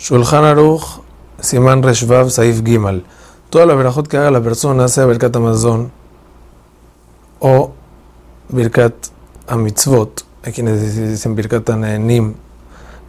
Shulchan 0.00 0.44
Aruch, 0.44 1.02
Siman 1.40 1.82
Reshvav, 1.82 2.30
Saif 2.30 2.64
Gimal. 2.64 3.04
Toda 3.50 3.66
la 3.66 3.74
verajot 3.74 4.08
que 4.08 4.16
haga 4.16 4.30
la 4.30 4.40
persona, 4.40 4.88
sea 4.88 5.04
Birkat 5.04 5.36
Amazon 5.36 5.90
o 7.38 7.72
Birkat 8.48 8.94
Amitzvot, 9.46 10.24
hay 10.42 10.54
quienes 10.54 10.96
dicen 10.96 11.34
Birkat 11.34 11.68
Nim, 11.98 12.32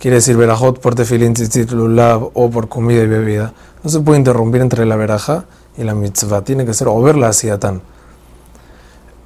quiere 0.02 0.16
decir 0.16 0.36
verajot 0.36 0.82
por 0.82 0.94
tefilin, 0.94 1.34
tzitzit, 1.34 1.72
lulav 1.72 2.30
o 2.34 2.52
por 2.52 2.68
comida 2.68 3.04
y 3.04 3.08
bebida. 3.08 3.54
No 3.84 3.90
se 3.90 4.02
puede 4.02 4.20
interrumpir 4.20 4.60
entre 4.60 4.86
la 4.86 4.98
veraja 4.98 5.46
y 5.78 5.86
la 5.86 5.96
mitzvah, 5.96 6.42
tiene 6.42 6.66
que 6.66 6.74
ser 6.74 6.90
o 6.90 7.02
verla 7.02 7.30
así 7.30 7.48
tan. 7.58 7.82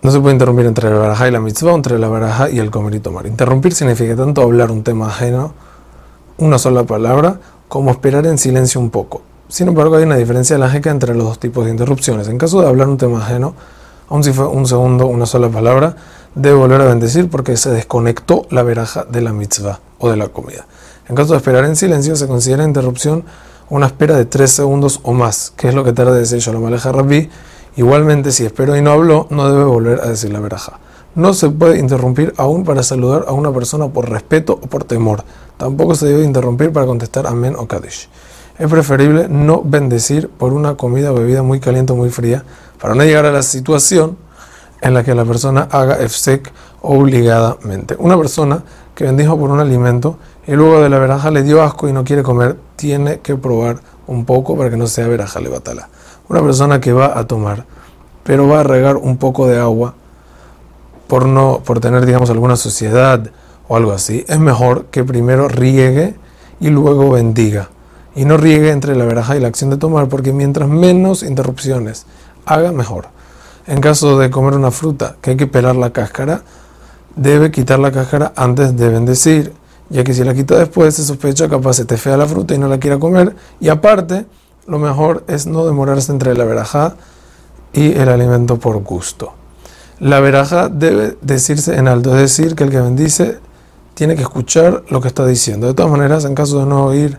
No 0.03 0.11
se 0.11 0.19
puede 0.19 0.33
interrumpir 0.33 0.67
entre 0.67 0.91
la 0.91 0.99
veraja 0.99 1.27
y 1.27 1.31
la 1.31 1.39
mitzvah, 1.39 1.73
entre 1.73 1.97
la 1.97 2.09
veraja 2.09 2.47
y 2.47 2.59
el 2.59 2.69
comer 2.69 2.93
y 2.93 2.99
tomar. 2.99 3.25
Interrumpir 3.25 3.73
significa 3.73 4.15
tanto 4.15 4.43
hablar 4.43 4.69
un 4.69 4.83
tema 4.83 5.07
ajeno, 5.07 5.53
una 6.37 6.59
sola 6.59 6.83
palabra, 6.83 7.39
como 7.67 7.91
esperar 7.91 8.25
en 8.25 8.37
silencio 8.37 8.79
un 8.79 8.89
poco. 8.89 9.21
Sin 9.47 9.67
embargo, 9.67 9.95
hay 9.95 10.03
una 10.03 10.17
diferencia 10.17 10.57
lógica 10.57 10.89
entre 10.89 11.13
los 11.15 11.25
dos 11.25 11.39
tipos 11.39 11.65
de 11.65 11.71
interrupciones. 11.71 12.27
En 12.27 12.37
caso 12.37 12.61
de 12.61 12.67
hablar 12.67 12.87
un 12.87 12.97
tema 12.97 13.23
ajeno, 13.23 13.53
aun 14.09 14.23
si 14.23 14.33
fue 14.33 14.47
un 14.47 14.65
segundo, 14.65 15.07
una 15.07 15.25
sola 15.25 15.49
palabra, 15.49 15.95
debe 16.33 16.55
volver 16.55 16.81
a 16.81 16.85
bendecir 16.85 17.29
porque 17.29 17.55
se 17.57 17.69
desconectó 17.69 18.47
la 18.49 18.63
veraja 18.63 19.05
de 19.05 19.21
la 19.21 19.33
mitzvah 19.33 19.79
o 19.99 20.09
de 20.09 20.17
la 20.17 20.29
comida. 20.29 20.65
En 21.07 21.15
caso 21.15 21.33
de 21.33 21.37
esperar 21.37 21.65
en 21.65 21.75
silencio, 21.75 22.15
se 22.15 22.27
considera 22.27 22.63
interrupción 22.63 23.23
una 23.69 23.87
espera 23.87 24.15
de 24.15 24.25
tres 24.25 24.51
segundos 24.51 24.99
o 25.03 25.13
más, 25.13 25.53
que 25.55 25.69
es 25.69 25.75
lo 25.75 25.83
que 25.83 25.93
tarda 25.93 26.13
de 26.13 26.19
decir 26.19 26.39
Shalom 26.39 26.65
Aleja 26.65 26.91
Rabbi. 26.91 27.29
Igualmente, 27.77 28.31
si 28.31 28.45
espero 28.45 28.75
y 28.75 28.81
no 28.81 28.91
habló, 28.91 29.27
no 29.29 29.51
debe 29.51 29.63
volver 29.63 30.01
a 30.01 30.07
decir 30.07 30.31
la 30.31 30.39
veraja. 30.39 30.79
No 31.15 31.33
se 31.33 31.49
puede 31.49 31.79
interrumpir 31.79 32.33
aún 32.35 32.65
para 32.65 32.83
saludar 32.83 33.23
a 33.29 33.31
una 33.31 33.49
persona 33.53 33.87
por 33.87 34.09
respeto 34.09 34.59
o 34.61 34.67
por 34.67 34.83
temor. 34.83 35.23
Tampoco 35.55 35.95
se 35.95 36.07
debe 36.07 36.25
interrumpir 36.25 36.73
para 36.73 36.85
contestar 36.85 37.25
amén 37.25 37.55
o 37.57 37.67
kaddish. 37.67 38.09
Es 38.59 38.69
preferible 38.69 39.29
no 39.29 39.61
bendecir 39.63 40.27
por 40.27 40.51
una 40.51 40.75
comida 40.75 41.13
o 41.13 41.15
bebida 41.15 41.41
muy 41.41 41.61
caliente 41.61 41.93
o 41.93 41.95
muy 41.95 42.09
fría 42.09 42.43
para 42.81 42.95
no 42.95 43.03
llegar 43.05 43.25
a 43.25 43.31
la 43.31 43.43
situación 43.43 44.17
en 44.81 44.93
la 44.93 45.05
que 45.05 45.15
la 45.15 45.23
persona 45.23 45.69
haga 45.71 46.01
efsek 46.01 46.51
obligadamente. 46.81 47.95
Una 47.97 48.17
persona 48.17 48.63
que 48.93 49.05
bendijo 49.05 49.39
por 49.39 49.51
un 49.51 49.61
alimento 49.61 50.17
y 50.45 50.51
luego 50.51 50.81
de 50.81 50.89
la 50.89 50.99
veraja 50.99 51.31
le 51.31 51.43
dio 51.43 51.63
asco 51.63 51.87
y 51.87 51.93
no 51.93 52.03
quiere 52.03 52.23
comer, 52.23 52.57
tiene 52.75 53.19
que 53.21 53.37
probar 53.37 53.79
un 54.07 54.25
poco 54.25 54.57
para 54.57 54.69
que 54.69 54.75
no 54.75 54.87
sea 54.87 55.07
veraja 55.07 55.39
levatala. 55.39 55.87
Una 56.27 56.41
persona 56.41 56.81
que 56.81 56.91
va 56.91 57.17
a 57.17 57.25
tomar, 57.25 57.65
pero 58.23 58.49
va 58.49 58.59
a 58.59 58.63
regar 58.63 58.97
un 58.97 59.15
poco 59.15 59.47
de 59.47 59.57
agua 59.59 59.95
por 61.07 61.25
no 61.25 61.61
por 61.65 61.79
tener 61.79 62.05
digamos 62.05 62.29
alguna 62.29 62.55
suciedad 62.55 63.29
o 63.67 63.75
algo 63.75 63.91
así, 63.91 64.25
es 64.27 64.39
mejor 64.39 64.85
que 64.85 65.03
primero 65.03 65.47
riegue 65.47 66.15
y 66.59 66.69
luego 66.69 67.11
bendiga. 67.11 67.69
Y 68.15 68.25
no 68.25 68.37
riegue 68.37 68.71
entre 68.71 68.95
la 68.95 69.05
veraja 69.05 69.35
y 69.35 69.39
la 69.39 69.47
acción 69.47 69.69
de 69.69 69.77
tomar, 69.77 70.07
porque 70.07 70.31
mientras 70.31 70.69
menos 70.69 71.21
interrupciones 71.21 72.05
haga, 72.45 72.71
mejor. 72.71 73.07
En 73.67 73.81
caso 73.81 74.17
de 74.17 74.29
comer 74.29 74.53
una 74.53 74.71
fruta 74.71 75.15
que 75.21 75.31
hay 75.31 75.37
que 75.37 75.47
pelar 75.47 75.75
la 75.75 75.91
cáscara, 75.91 76.43
debe 77.15 77.51
quitar 77.51 77.79
la 77.79 77.91
cáscara 77.91 78.31
antes 78.35 78.77
de 78.77 78.89
bendecir, 78.89 79.53
ya 79.89 80.03
que 80.03 80.13
si 80.13 80.23
la 80.23 80.33
quita 80.33 80.55
después 80.55 80.95
se 80.95 81.03
sospecha 81.03 81.49
capaz 81.49 81.73
se 81.73 81.85
te 81.85 81.97
fea 81.97 82.15
la 82.17 82.25
fruta 82.25 82.53
y 82.55 82.57
no 82.57 82.67
la 82.67 82.79
quiera 82.79 82.99
comer. 82.99 83.35
Y 83.59 83.69
aparte, 83.69 84.25
lo 84.67 84.79
mejor 84.79 85.23
es 85.27 85.45
no 85.47 85.65
demorarse 85.65 86.11
entre 86.11 86.35
la 86.35 86.45
verajá 86.45 86.95
y 87.73 87.93
el 87.93 88.09
alimento 88.09 88.57
por 88.57 88.77
gusto. 88.77 89.33
La 89.99 90.19
veraja 90.19 90.67
debe 90.67 91.17
decirse 91.21 91.77
en 91.77 91.87
alto, 91.87 92.13
es 92.15 92.21
decir, 92.21 92.55
que 92.55 92.65
el 92.65 92.69
que 92.69 92.81
bendice 92.81 93.39
tiene 93.93 94.15
que 94.15 94.23
escuchar 94.23 94.83
lo 94.89 94.99
que 94.99 95.07
está 95.07 95.25
diciendo. 95.25 95.67
De 95.67 95.73
todas 95.73 95.91
maneras, 95.91 96.25
en 96.25 96.35
caso 96.35 96.59
de 96.59 96.65
no 96.65 96.85
oír, 96.85 97.17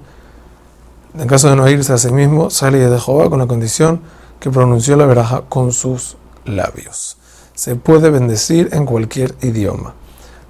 en 1.19 1.27
caso 1.27 1.49
de 1.49 1.57
no 1.57 1.63
oírse 1.63 1.95
a 1.95 1.99
sí 1.99 2.13
mismo, 2.13 2.51
sale 2.51 2.79
de 2.79 3.01
Jehová 3.01 3.31
con 3.31 3.39
la 3.39 3.47
condición 3.47 4.01
que 4.41 4.51
pronunció 4.51 4.95
la 4.97 5.07
veraja 5.07 5.45
con 5.49 5.73
sus 5.73 6.19
labios. 6.45 7.17
Se 7.55 7.77
puede 7.77 8.11
bendecir 8.11 8.69
en 8.73 8.84
cualquier 8.84 9.34
idioma. 9.41 9.95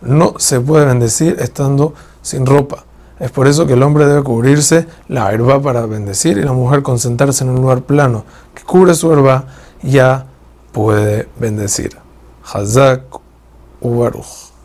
No 0.02 0.34
se 0.38 0.60
puede 0.60 0.84
bendecir 0.84 1.36
estando 1.38 1.94
sin 2.22 2.44
ropa. 2.44 2.84
Es 3.20 3.30
por 3.30 3.46
eso 3.46 3.66
que 3.66 3.74
el 3.74 3.82
hombre 3.84 4.04
debe 4.06 4.24
cubrirse 4.24 4.88
la 5.06 5.30
herba 5.30 5.62
para 5.62 5.86
bendecir 5.86 6.38
y 6.38 6.42
la 6.42 6.52
mujer 6.52 6.82
concentrarse 6.82 7.44
en 7.44 7.50
un 7.50 7.62
lugar 7.62 7.82
plano 7.82 8.24
que 8.52 8.64
cubre 8.64 8.94
su 8.94 9.12
herba 9.12 9.44
ya 9.82 10.26
puede 10.72 11.28
bendecir. 11.38 12.05
חזק 12.46 13.00
וברוך. 13.82 14.55